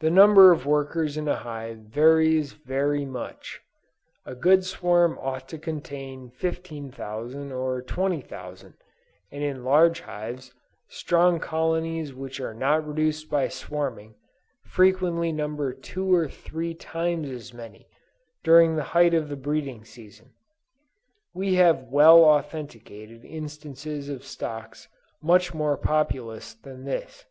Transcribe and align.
The 0.00 0.08
number 0.10 0.50
of 0.50 0.64
workers 0.64 1.18
in 1.18 1.28
a 1.28 1.34
hive 1.36 1.80
varies 1.80 2.54
very 2.54 3.04
much. 3.04 3.60
A 4.24 4.34
good 4.34 4.64
swarm 4.64 5.18
ought 5.20 5.46
to 5.50 5.58
contain 5.58 6.30
15,000 6.30 7.52
or 7.52 7.82
20,000; 7.82 8.74
and 9.30 9.42
in 9.44 9.62
large 9.62 10.00
hives, 10.00 10.54
strong 10.88 11.38
colonies 11.38 12.14
which 12.14 12.40
are 12.40 12.54
not 12.54 12.88
reduced 12.88 13.28
by 13.28 13.48
swarming, 13.48 14.14
frequently 14.64 15.32
number 15.32 15.74
two 15.74 16.10
or 16.14 16.28
three 16.30 16.72
times 16.72 17.28
as 17.28 17.52
many, 17.52 17.88
during 18.42 18.74
the 18.76 18.84
height 18.96 19.12
of 19.12 19.28
the 19.28 19.36
breeding 19.36 19.84
season. 19.84 20.32
We 21.34 21.56
have 21.56 21.88
well 21.92 22.24
authenticated 22.24 23.22
instances 23.22 24.08
of 24.08 24.24
stocks 24.24 24.88
much 25.20 25.52
more 25.52 25.76
populous 25.76 26.54
than 26.54 26.86
this. 26.86 27.26